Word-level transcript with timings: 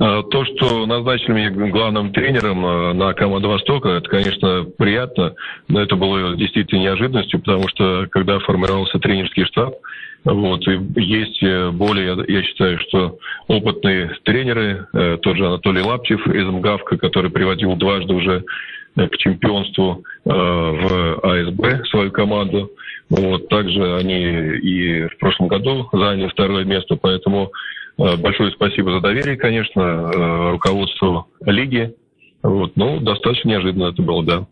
А, 0.00 0.22
то, 0.22 0.44
что 0.46 0.86
назначили 0.86 1.32
меня 1.32 1.50
главным 1.50 2.12
тренером 2.12 2.64
а, 2.64 2.94
на 2.94 3.12
команду 3.12 3.50
Востока, 3.50 3.90
это, 3.90 4.08
конечно, 4.08 4.66
приятно, 4.78 5.34
но 5.68 5.82
это 5.82 5.94
было 5.94 6.34
действительно 6.36 6.80
неожиданностью, 6.80 7.40
потому 7.40 7.68
что 7.68 8.06
когда 8.10 8.38
формировался 8.38 8.98
тренерский 8.98 9.44
штаб, 9.44 9.74
вот, 10.24 10.66
и 10.68 10.78
есть 11.00 11.42
э, 11.42 11.70
более, 11.70 12.16
я 12.28 12.42
считаю, 12.42 12.78
что 12.80 13.18
опытные 13.48 14.16
тренеры, 14.24 14.86
э, 14.92 15.18
тот 15.20 15.36
же 15.36 15.46
Анатолий 15.46 15.82
Лаптев 15.82 16.26
из 16.26 16.46
МГАВКа, 16.46 16.98
который 16.98 17.30
приводил 17.30 17.74
дважды 17.76 18.12
уже 18.12 18.44
э, 18.96 19.08
к 19.08 19.16
чемпионству 19.16 20.02
в 20.24 21.20
АСБ 21.22 21.86
свою 21.86 22.10
команду. 22.10 22.70
Вот, 23.08 23.48
также 23.48 23.96
они 23.96 24.58
и 24.58 25.08
в 25.08 25.16
прошлом 25.18 25.48
году 25.48 25.88
заняли 25.90 26.28
второе 26.28 26.64
место, 26.64 26.96
поэтому 26.96 27.50
большое 28.18 28.50
спасибо 28.52 28.92
за 28.92 29.00
доверие, 29.00 29.36
конечно, 29.36 30.50
руководству 30.52 31.28
лиги. 31.44 31.94
Вот, 32.42 32.74
ну, 32.76 33.00
достаточно 33.00 33.50
неожиданно 33.50 33.90
это 33.90 34.02
было, 34.02 34.24
да. 34.24 34.46